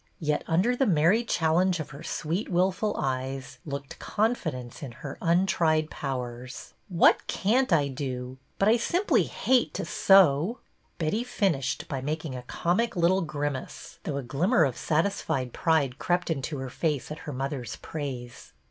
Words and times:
Yet 0.19 0.43
under 0.47 0.75
the 0.75 0.87
merry 0.87 1.23
challenge 1.23 1.79
of 1.79 1.91
her 1.91 2.01
sweet 2.01 2.49
wilful 2.49 2.95
eyes 2.97 3.59
looked 3.67 3.99
confidence 3.99 4.81
in 4.81 4.93
her 4.93 5.19
untried 5.21 5.91
pow 5.91 6.23
ers. 6.23 6.73
''What 6.91 7.19
can't 7.27 7.71
I 7.71 7.87
do? 7.87 8.39
But 8.57 8.67
I 8.67 8.77
simply 8.77 9.25
hate 9.25 9.75
to 9.75 9.85
sew!" 9.85 10.57
Betty 10.97 11.23
finished 11.23 11.87
by 11.87 12.01
making 12.01 12.35
a 12.35 12.41
comic 12.41 12.95
little 12.95 13.21
grim 13.21 13.53
''IN 13.55 13.59
TIGHT 13.65 13.67
PAPERS" 13.67 13.73
5 13.75 13.91
ace, 13.91 13.99
though 14.05 14.17
a 14.17 14.23
glimmer 14.23 14.63
of 14.63 14.75
satisfied 14.75 15.53
pride 15.53 15.99
crept 15.99 16.31
into 16.31 16.57
her 16.57 16.71
face 16.71 17.11
at 17.11 17.19
her 17.29 17.31
mother's 17.31 17.75
praise. 17.75 18.53